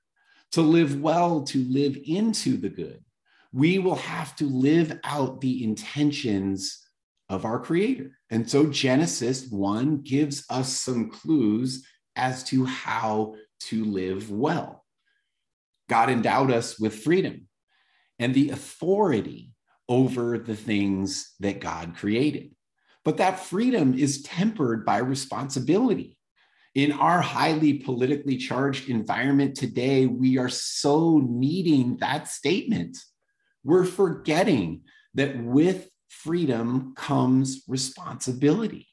To 0.55 0.61
live 0.61 1.01
well, 1.01 1.43
to 1.47 1.65
live 1.65 1.97
into 2.05 2.55
the 2.55 2.69
good, 2.69 3.03
we 3.51 3.77
will 3.77 3.95
have 3.95 4.37
to 4.37 4.45
live 4.45 4.97
out 5.03 5.41
the 5.41 5.65
intentions 5.65 6.81
of 7.27 7.43
our 7.43 7.59
Creator. 7.59 8.17
And 8.29 8.49
so, 8.49 8.67
Genesis 8.67 9.49
1 9.49 10.03
gives 10.03 10.45
us 10.49 10.71
some 10.71 11.09
clues 11.09 11.85
as 12.15 12.45
to 12.45 12.63
how 12.63 13.35
to 13.63 13.83
live 13.83 14.31
well. 14.31 14.85
God 15.89 16.09
endowed 16.09 16.51
us 16.51 16.79
with 16.79 17.03
freedom 17.03 17.49
and 18.17 18.33
the 18.33 18.51
authority 18.51 19.51
over 19.89 20.37
the 20.37 20.55
things 20.55 21.33
that 21.41 21.59
God 21.59 21.97
created. 21.97 22.55
But 23.03 23.17
that 23.17 23.41
freedom 23.41 23.93
is 23.93 24.23
tempered 24.23 24.85
by 24.85 24.99
responsibility. 24.99 26.17
In 26.75 26.91
our 26.91 27.21
highly 27.21 27.75
politically 27.75 28.35
charged 28.35 28.89
environment 28.89 29.55
today, 29.55 30.07
we 30.07 30.37
are 30.37 30.49
so 30.49 31.19
needing 31.25 31.95
that 31.97 32.27
statement. 32.27 32.97
We're 33.63 33.85
forgetting 33.85 34.81
that 35.13 35.41
with 35.41 35.89
freedom 36.09 36.93
comes 36.97 37.63
responsibility. 37.69 38.89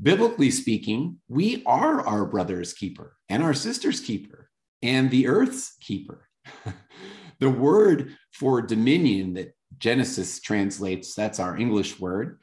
Biblically 0.00 0.52
speaking, 0.52 1.18
we 1.28 1.64
are 1.66 2.06
our 2.06 2.24
brother's 2.26 2.72
keeper 2.72 3.16
and 3.28 3.42
our 3.42 3.54
sister's 3.54 3.98
keeper 3.98 4.48
and 4.80 5.10
the 5.10 5.26
earth's 5.26 5.76
keeper. 5.80 6.28
the 7.40 7.50
word 7.50 8.16
for 8.32 8.62
dominion 8.62 9.34
that 9.34 9.52
Genesis 9.78 10.40
translates, 10.40 11.14
that's 11.14 11.40
our 11.40 11.56
English 11.56 11.98
word, 11.98 12.38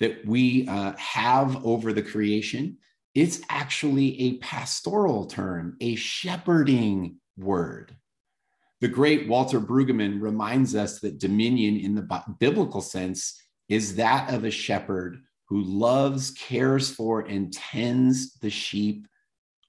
that 0.00 0.24
we 0.26 0.66
uh, 0.68 0.94
have 0.96 1.64
over 1.66 1.92
the 1.92 2.02
creation. 2.02 2.78
It's 3.16 3.40
actually 3.48 4.20
a 4.20 4.36
pastoral 4.38 5.24
term, 5.24 5.78
a 5.80 5.94
shepherding 5.94 7.16
word. 7.38 7.96
The 8.82 8.88
great 8.88 9.26
Walter 9.26 9.58
Brueggemann 9.58 10.20
reminds 10.20 10.74
us 10.74 11.00
that 11.00 11.18
dominion 11.18 11.78
in 11.78 11.94
the 11.94 12.06
biblical 12.38 12.82
sense 12.82 13.40
is 13.70 13.96
that 13.96 14.34
of 14.34 14.44
a 14.44 14.50
shepherd 14.50 15.16
who 15.48 15.62
loves, 15.62 16.32
cares 16.32 16.90
for, 16.90 17.20
and 17.20 17.50
tends 17.54 18.34
the 18.34 18.50
sheep 18.50 19.06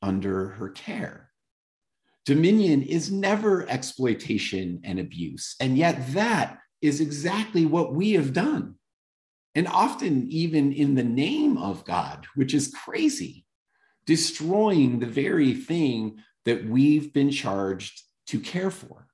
under 0.01 0.49
her 0.49 0.69
care. 0.69 1.31
Dominion 2.25 2.83
is 2.83 3.13
never 3.13 3.65
exploitation 3.69 4.81
and 4.83 4.99
abuse. 4.99 5.55
And 5.61 5.77
yet, 5.77 6.11
that 6.11 6.57
is 6.81 6.99
exactly 6.99 7.65
what 7.65 7.93
we 7.93 8.11
have 8.11 8.33
done. 8.33 8.75
And 9.57 9.67
often, 9.67 10.27
even 10.29 10.71
in 10.71 10.93
the 10.93 11.03
name 11.03 11.57
of 11.57 11.83
God, 11.83 12.27
which 12.35 12.53
is 12.53 12.71
crazy, 12.71 13.43
destroying 14.05 14.99
the 14.99 15.07
very 15.07 15.55
thing 15.55 16.19
that 16.45 16.65
we've 16.65 17.11
been 17.11 17.31
charged 17.31 18.03
to 18.27 18.39
care 18.39 18.69
for. 18.69 19.07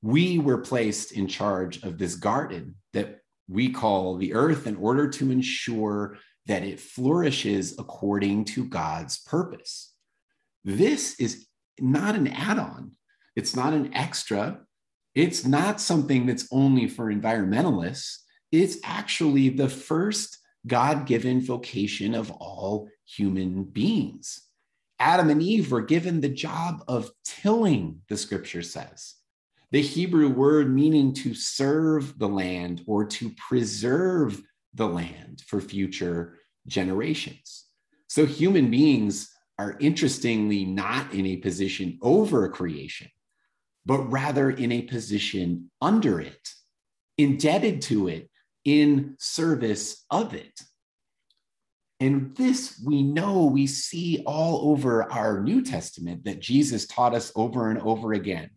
We 0.00 0.38
were 0.38 0.62
placed 0.62 1.12
in 1.12 1.28
charge 1.28 1.82
of 1.82 1.98
this 1.98 2.14
garden 2.14 2.76
that 2.94 3.20
we 3.50 3.68
call 3.68 4.16
the 4.16 4.32
earth 4.32 4.66
in 4.66 4.76
order 4.76 5.10
to 5.10 5.30
ensure 5.30 6.16
that 6.46 6.62
it 6.62 6.80
flourishes 6.80 7.78
according 7.78 8.46
to 8.46 8.64
God's 8.64 9.18
purpose. 9.18 9.92
This 10.64 11.20
is 11.20 11.46
not 11.78 12.14
an 12.14 12.28
add 12.28 12.58
on, 12.58 12.92
it's 13.36 13.54
not 13.54 13.74
an 13.74 13.92
extra, 13.92 14.60
it's 15.14 15.44
not 15.44 15.82
something 15.82 16.24
that's 16.24 16.48
only 16.50 16.88
for 16.88 17.12
environmentalists. 17.12 18.20
It's 18.52 18.78
actually 18.84 19.48
the 19.50 19.68
first 19.68 20.38
God 20.66 21.06
given 21.06 21.40
vocation 21.40 22.14
of 22.14 22.30
all 22.30 22.88
human 23.06 23.64
beings. 23.64 24.40
Adam 24.98 25.30
and 25.30 25.42
Eve 25.42 25.72
were 25.72 25.80
given 25.80 26.20
the 26.20 26.28
job 26.28 26.84
of 26.86 27.10
tilling, 27.24 28.02
the 28.08 28.16
scripture 28.16 28.62
says. 28.62 29.14
The 29.70 29.80
Hebrew 29.80 30.28
word 30.28 30.74
meaning 30.74 31.14
to 31.14 31.32
serve 31.32 32.18
the 32.18 32.28
land 32.28 32.82
or 32.86 33.04
to 33.06 33.30
preserve 33.30 34.42
the 34.74 34.86
land 34.86 35.42
for 35.46 35.60
future 35.60 36.38
generations. 36.66 37.66
So 38.08 38.26
human 38.26 38.70
beings 38.70 39.30
are 39.58 39.76
interestingly 39.78 40.64
not 40.64 41.14
in 41.14 41.26
a 41.26 41.36
position 41.36 41.98
over 42.02 42.48
creation, 42.48 43.08
but 43.86 44.10
rather 44.10 44.50
in 44.50 44.72
a 44.72 44.82
position 44.82 45.70
under 45.80 46.20
it, 46.20 46.48
indebted 47.16 47.82
to 47.82 48.08
it, 48.08 48.30
in 48.64 49.16
service 49.18 50.04
of 50.10 50.34
it. 50.34 50.60
And 52.00 52.34
this 52.34 52.82
we 52.84 53.02
know, 53.02 53.44
we 53.44 53.66
see 53.66 54.22
all 54.26 54.70
over 54.70 55.10
our 55.12 55.42
New 55.42 55.62
Testament 55.62 56.24
that 56.24 56.40
Jesus 56.40 56.86
taught 56.86 57.14
us 57.14 57.30
over 57.36 57.70
and 57.70 57.80
over 57.80 58.12
again 58.12 58.50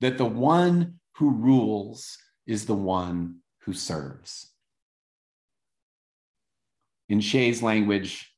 that 0.00 0.16
the 0.16 0.24
one 0.24 0.98
who 1.16 1.30
rules 1.30 2.16
is 2.46 2.64
the 2.64 2.74
one 2.74 3.36
who 3.64 3.74
serves. 3.74 4.50
In 7.10 7.20
Shay's 7.20 7.62
language, 7.62 8.32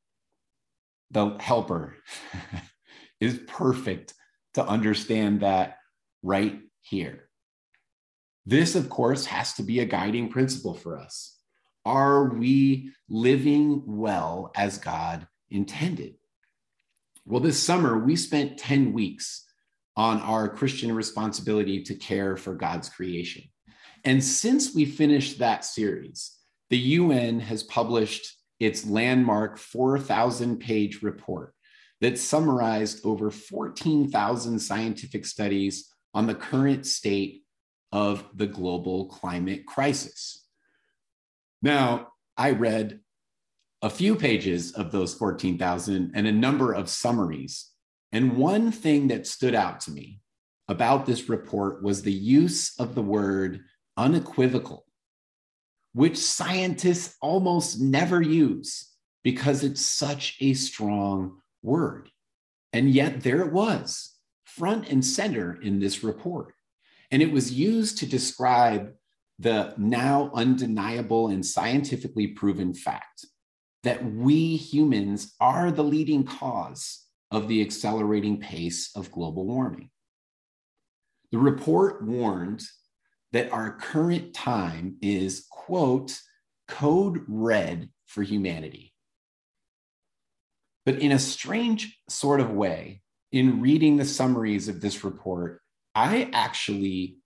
the 1.13 1.37
helper 1.39 1.97
is 3.21 3.39
perfect 3.47 4.15
to 4.55 4.67
understand 4.67 5.41
that 5.41 5.77
right 6.23 6.59
here. 6.81 7.29
This, 8.45 8.75
of 8.75 8.89
course, 8.89 9.27
has 9.27 9.55
to 9.55 9.63
be 9.63 9.81
a 9.81 9.85
guiding 9.85 10.29
principle 10.29 10.75
for 10.75 10.99
us. 10.99 11.39
Are 11.85 12.35
we 12.35 12.91
living 13.09 13.83
well 13.87 14.51
as 14.57 14.79
God 14.79 15.27
intended? 15.51 16.15
Well, 17.25 17.41
this 17.41 17.63
summer, 17.63 17.99
we 17.99 18.17
spent 18.17 18.59
10 18.59 18.93
weeks 18.93 19.45
on 19.97 20.21
our 20.21 20.49
Christian 20.49 20.93
responsibility 20.93 21.83
to 21.85 21.95
care 21.95 22.37
for 22.37 22.55
God's 22.55 22.89
creation. 22.89 23.45
And 24.05 24.23
since 24.23 24.75
we 24.75 24.85
finished 24.85 25.39
that 25.39 25.65
series, 25.65 26.37
the 26.71 26.79
UN 26.79 27.39
has 27.41 27.63
published 27.63 28.37
its 28.59 28.87
landmark 28.87 29.59
4,000 29.59 30.59
page 30.59 31.03
report 31.03 31.55
that 32.01 32.19
summarized 32.19 33.05
over 33.05 33.31
14,000 33.31 34.59
scientific 34.59 35.25
studies 35.25 35.93
on 36.15 36.27
the 36.27 36.35
current 36.35 36.87
state 36.87 37.43
of 37.93 38.25
the 38.35 38.47
global 38.47 39.07
climate 39.07 39.67
crisis. 39.67 40.47
Now, 41.61 42.09
I 42.37 42.51
read 42.53 43.01
a 43.83 43.91
few 43.91 44.17
pages 44.17 44.73
of 44.73 44.93
those 44.93 45.15
14,000 45.15 46.13
and 46.15 46.27
a 46.27 46.33
number 46.33 46.73
of 46.73 46.89
summaries. 46.89 47.71
And 48.13 48.37
one 48.37 48.73
thing 48.73 49.09
that 49.09 49.27
stood 49.27 49.55
out 49.55 49.81
to 49.81 49.91
me 49.91 50.21
about 50.69 51.05
this 51.05 51.29
report 51.29 51.83
was 51.83 52.03
the 52.03 52.13
use 52.13 52.79
of 52.79 52.95
the 52.95 53.03
word 53.03 53.61
unequivocal, 53.97 54.87
which 55.93 56.17
scientists 56.17 57.17
almost 57.21 57.81
never 57.81 58.23
use 58.23 58.91
because 59.25 59.63
it's 59.65 59.85
such 59.85 60.37
a 60.41 60.55
strong 60.55 61.39
word. 61.63 62.09
And 62.73 62.91
yet 62.91 63.23
there 63.23 63.41
it 63.41 63.53
was, 63.53 64.17
front 64.45 64.89
and 64.89 65.05
center 65.05 65.61
in 65.61 65.79
this 65.79 66.03
report. 66.03 66.55
And 67.13 67.23
it 67.23 67.31
was 67.31 67.53
used 67.53 67.99
to 67.99 68.07
describe 68.07 68.95
the 69.39 69.75
now 69.77 70.31
undeniable 70.35 71.29
and 71.29 71.45
scientifically 71.45 72.29
proven 72.29 72.73
fact 72.73 73.27
that 73.83 74.05
we 74.05 74.57
humans 74.57 75.35
are 75.39 75.71
the 75.71 75.85
leading 75.85 76.25
cause 76.25 77.07
of 77.31 77.49
the 77.49 77.61
accelerating 77.61 78.41
pace 78.41 78.91
of 78.97 79.11
global 79.11 79.47
warming. 79.47 79.91
The 81.33 81.39
report 81.39 82.03
warned 82.05 82.63
that 83.33 83.53
our 83.53 83.77
current 83.77 84.35
time 84.35 84.97
is, 85.03 85.47
quote, 85.51 86.19
code 86.69 87.23
red 87.27 87.91
for 88.07 88.23
humanity. 88.23 88.95
But 90.85 90.99
in 90.99 91.13
a 91.13 91.19
strange 91.19 91.99
sort 92.09 92.41
of 92.41 92.51
way, 92.51 93.03
in 93.33 93.61
reading 93.61 93.97
the 93.97 94.05
summaries 94.05 94.69
of 94.69 94.81
this 94.81 95.05
report, 95.05 95.62
I 95.95 96.31
actually 96.33 97.19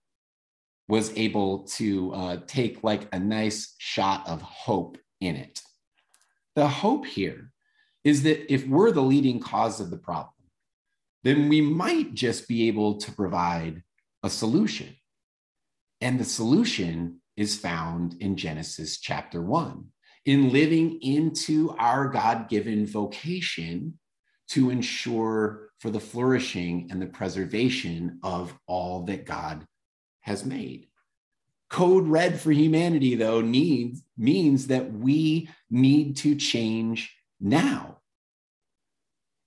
was 0.87 1.15
able 1.17 1.63
to 1.67 2.13
uh, 2.13 2.37
take 2.47 2.83
like 2.83 3.07
a 3.13 3.19
nice 3.19 3.75
shot 3.77 4.27
of 4.27 4.41
hope 4.41 4.97
in 5.19 5.35
it. 5.35 5.61
The 6.55 6.67
hope 6.67 7.05
here 7.05 7.51
is 8.03 8.23
that 8.23 8.51
if 8.51 8.65
we're 8.67 8.91
the 8.91 9.01
leading 9.01 9.39
cause 9.39 9.79
of 9.79 9.89
the 9.89 9.97
problem, 9.97 10.33
then 11.23 11.49
we 11.49 11.61
might 11.61 12.13
just 12.13 12.47
be 12.47 12.67
able 12.67 12.97
to 12.97 13.11
provide 13.11 13.83
a 14.23 14.29
solution. 14.29 14.95
And 15.99 16.19
the 16.19 16.25
solution 16.25 17.21
is 17.35 17.57
found 17.57 18.15
in 18.21 18.37
Genesis 18.37 18.99
chapter 18.99 19.41
one, 19.41 19.87
in 20.25 20.51
living 20.51 20.99
into 21.01 21.75
our 21.77 22.07
God 22.07 22.49
given 22.49 22.85
vocation 22.85 23.99
to 24.49 24.69
ensure 24.69 25.66
for 25.79 25.89
the 25.89 25.99
flourishing 25.99 26.87
and 26.91 27.01
the 27.01 27.07
preservation 27.07 28.19
of 28.23 28.53
all 28.67 29.03
that 29.03 29.25
God 29.25 29.65
has 30.21 30.45
made. 30.45 30.87
Code 31.69 32.07
red 32.07 32.39
for 32.39 32.51
humanity, 32.51 33.15
though, 33.15 33.41
needs 33.41 34.01
means 34.17 34.67
that 34.67 34.91
we 34.91 35.49
need 35.69 36.17
to 36.17 36.35
change 36.35 37.15
now. 37.39 37.97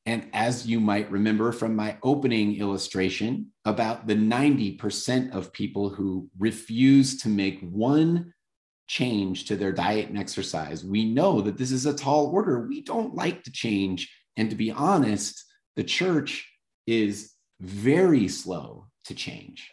And 0.06 0.28
as 0.32 0.66
you 0.66 0.80
might 0.80 1.10
remember 1.10 1.52
from 1.52 1.76
my 1.76 1.96
opening 2.02 2.56
illustration, 2.56 3.52
about 3.64 4.06
the 4.06 4.14
90% 4.14 5.32
of 5.32 5.52
people 5.52 5.90
who 5.90 6.28
refuse 6.38 7.18
to 7.22 7.28
make 7.28 7.60
one 7.60 8.32
change 8.86 9.44
to 9.46 9.56
their 9.56 9.72
diet 9.72 10.08
and 10.08 10.18
exercise, 10.18 10.84
we 10.84 11.04
know 11.04 11.40
that 11.42 11.56
this 11.56 11.70
is 11.70 11.86
a 11.86 11.94
tall 11.94 12.26
order. 12.26 12.66
We 12.66 12.82
don't 12.82 13.14
like 13.14 13.44
to 13.44 13.52
change. 13.52 14.12
And 14.36 14.50
to 14.50 14.56
be 14.56 14.70
honest, 14.70 15.44
the 15.76 15.84
church 15.84 16.48
is 16.86 17.32
very 17.60 18.28
slow 18.28 18.86
to 19.04 19.14
change. 19.14 19.70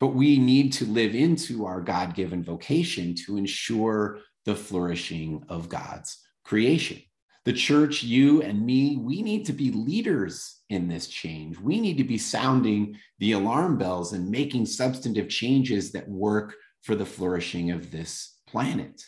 But 0.00 0.14
we 0.14 0.38
need 0.38 0.72
to 0.74 0.84
live 0.84 1.14
into 1.14 1.64
our 1.64 1.80
God 1.80 2.14
given 2.14 2.42
vocation 2.42 3.14
to 3.26 3.36
ensure 3.36 4.18
the 4.44 4.56
flourishing 4.56 5.44
of 5.48 5.68
God's 5.68 6.18
creation. 6.44 7.00
The 7.44 7.52
church, 7.52 8.02
you 8.02 8.42
and 8.42 8.64
me, 8.64 8.96
we 8.96 9.22
need 9.22 9.46
to 9.46 9.52
be 9.52 9.72
leaders 9.72 10.60
in 10.70 10.88
this 10.88 11.08
change. 11.08 11.58
We 11.58 11.80
need 11.80 11.98
to 11.98 12.04
be 12.04 12.18
sounding 12.18 12.96
the 13.18 13.32
alarm 13.32 13.78
bells 13.78 14.12
and 14.12 14.30
making 14.30 14.66
substantive 14.66 15.28
changes 15.28 15.92
that 15.92 16.08
work 16.08 16.54
for 16.82 16.94
the 16.94 17.06
flourishing 17.06 17.70
of 17.70 17.90
this 17.90 18.38
planet. 18.46 19.02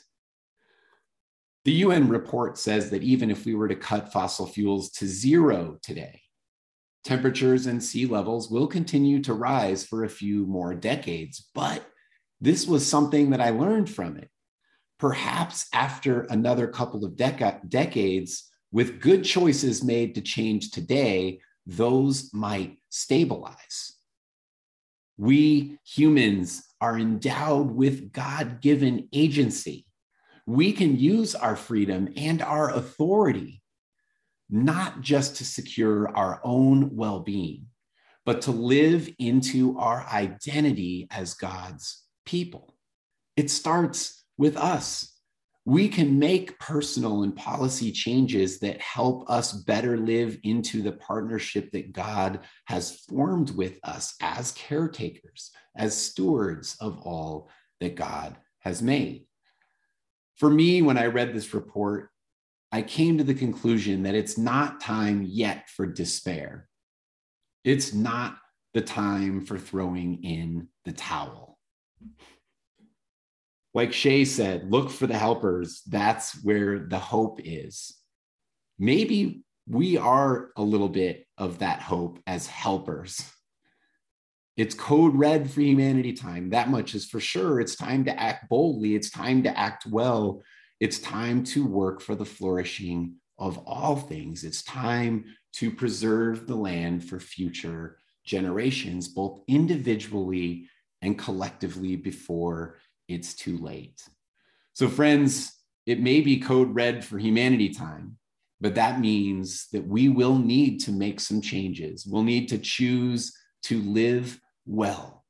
The 1.65 1.73
UN 1.73 2.09
report 2.09 2.59
says 2.59 2.91
that 2.91 3.03
even 3.03 3.31
if 3.31 3.47
we 3.47 3.55
were 3.55 3.69
to 3.69 3.77
cut 3.77 4.13
fossil 4.13 4.47
fuels 4.47 4.91
to 4.93 5.07
zero 5.07 5.79
today, 5.83 6.21
temperatures 7.05 7.67
and 7.67 7.83
sea 7.83 8.05
levels 8.05 8.51
will 8.51 8.67
continue 8.67 9.23
to 9.23 9.33
rise 9.33 9.85
for 9.85 10.05
a 10.05 10.09
few 10.11 10.47
more 10.47 10.75
decades. 10.75 11.49
But 11.55 11.87
this 12.41 12.67
was 12.67 12.87
something 12.87 13.31
that 13.31 13.41
I 13.41 13.51
learned 13.51 13.89
from 13.89 14.19
it. 14.19 14.29
Perhaps 14.99 15.67
after 15.73 16.23
another 16.23 16.67
couple 16.67 17.05
of 17.05 17.13
deca- 17.13 17.69
decades, 17.69 18.51
with 18.71 19.01
good 19.01 19.25
choices 19.25 19.85
made 19.85 20.15
to 20.17 20.21
change 20.21 20.71
today, 20.71 21.41
those 21.67 22.31
might 22.35 22.79
stabilize. 22.91 23.95
We 25.17 25.79
humans 25.85 26.65
are 26.81 26.99
endowed 26.99 27.71
with 27.71 28.13
God 28.13 28.61
given 28.61 29.09
agency. 29.13 29.87
We 30.47 30.73
can 30.73 30.99
use 30.99 31.35
our 31.35 31.57
freedom 31.57 32.13
and 32.17 32.43
our 32.43 32.71
authority 32.71 33.63
not 34.51 35.01
just 35.01 35.37
to 35.37 35.45
secure 35.45 36.15
our 36.17 36.41
own 36.45 36.95
well 36.95 37.21
being, 37.21 37.67
but 38.25 38.43
to 38.43 38.51
live 38.51 39.09
into 39.19 39.79
our 39.79 40.07
identity 40.07 41.07
as 41.11 41.35
God's 41.35 42.05
people. 42.25 42.75
It 43.37 43.51
starts 43.51 44.25
with 44.39 44.57
us. 44.57 45.11
We 45.67 45.89
can 45.89 46.19
make 46.19 46.59
personal 46.59 47.23
and 47.23 47.35
policy 47.35 47.91
changes 47.91 48.59
that 48.61 48.81
help 48.83 49.29
us 49.31 49.53
better 49.53 49.97
live 49.97 50.39
into 50.43 50.83
the 50.83 50.93
partnership 50.93 51.73
that 51.73 51.93
God 51.93 52.41
has 52.67 53.01
formed 53.09 53.51
with 53.51 53.79
us 53.83 54.15
as 54.21 54.53
caretakers, 54.53 55.51
as 55.75 55.97
stewards 55.97 56.77
of 56.81 56.99
all 56.99 57.49
that 57.81 57.95
God 57.95 58.37
has 58.61 58.83
made. 58.83 59.25
For 60.37 60.51
me, 60.51 60.83
when 60.83 60.99
I 60.99 61.07
read 61.07 61.33
this 61.33 61.55
report, 61.55 62.11
I 62.73 62.83
came 62.83 63.19
to 63.19 63.25
the 63.25 63.35
conclusion 63.35 64.03
that 64.03 64.17
it's 64.17 64.37
not 64.37 64.81
time 64.81 65.23
yet 65.23 65.71
for 65.71 65.87
despair. 65.87 66.69
It's 67.63 67.95
not 67.95 68.37
the 68.73 68.81
time 68.81 69.47
for 69.47 69.59
throwing 69.59 70.25
in 70.25 70.69
the 70.85 70.93
towel. 70.93 71.59
Like 73.73 73.93
Shay 73.93 74.25
said, 74.25 74.71
look 74.71 74.91
for 74.91 75.07
the 75.07 75.17
helpers. 75.17 75.83
That's 75.87 76.43
where 76.45 76.81
the 76.81 76.99
hope 76.99 77.41
is. 77.43 77.97
Maybe 78.79 79.45
we 79.69 79.97
are 79.97 80.51
a 80.57 80.63
little 80.63 80.89
bit 80.89 81.27
of 81.39 81.61
that 81.61 81.81
hope 81.81 82.19
as 82.27 82.47
helpers. 82.47 83.25
It's 84.57 84.75
code 84.75 85.15
red 85.17 85.51
for 85.51 85.61
humanity 85.61 86.13
time. 86.13 86.51
That 86.51 86.69
much 86.69 86.95
is 86.95 87.07
for 87.07 87.19
sure. 87.19 87.61
It's 87.61 87.75
time 87.75 88.05
to 88.05 88.21
act 88.21 88.49
boldly. 88.49 88.95
It's 88.95 89.11
time 89.11 89.43
to 89.43 89.59
act 89.59 89.87
well. 89.87 90.43
It's 90.79 90.99
time 91.01 91.43
to 91.45 91.67
work 91.67 92.01
for 92.01 92.15
the 92.15 92.25
flourishing 92.25 93.17
of 93.39 93.59
all 93.67 93.97
things. 93.97 94.45
It's 94.45 94.63
time 94.63 95.25
to 95.55 95.71
preserve 95.71 96.47
the 96.47 96.55
land 96.55 97.05
for 97.05 97.19
future 97.19 97.99
generations, 98.25 99.09
both 99.09 99.41
individually 99.49 100.69
and 101.03 101.19
collectively 101.19 101.97
before 101.97 102.79
it's 103.09 103.35
too 103.35 103.59
late. 103.59 104.03
So, 104.73 104.89
friends, 104.89 105.53
it 105.87 106.01
may 106.01 106.21
be 106.21 106.39
code 106.39 106.75
red 106.75 107.05
for 107.05 107.19
humanity 107.19 107.69
time, 107.69 108.17
but 108.61 108.77
that 108.77 109.01
means 109.01 109.69
that 109.73 109.87
we 109.87 110.09
will 110.09 110.39
need 110.39 110.81
to 110.81 110.93
make 110.93 111.21
some 111.21 111.41
changes. 111.41 112.07
We'll 112.07 112.23
need 112.23 112.49
to 112.49 112.59
choose 112.59 113.33
to 113.65 113.81
live 113.83 114.41
well. 114.67 115.25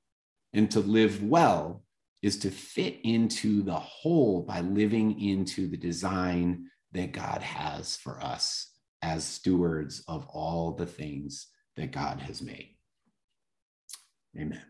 And 0.53 0.71
to 0.73 0.81
live 0.81 1.23
well 1.23 1.83
is 2.23 2.39
to 2.39 2.51
fit 2.51 3.01
into 3.05 3.63
the 3.63 3.79
whole 3.79 4.43
by 4.43 4.61
living 4.61 5.21
into 5.21 5.69
the 5.69 5.77
design 5.77 6.67
that 6.93 7.13
God 7.13 7.43
has 7.43 7.97
for 7.97 8.23
us 8.23 8.73
as 9.03 9.25
stewards 9.25 10.03
of 10.09 10.27
all 10.29 10.73
the 10.73 10.87
things 10.87 11.49
that 11.77 11.91
God 11.91 12.21
has 12.21 12.41
made. 12.41 12.77
Amen. 14.39 14.63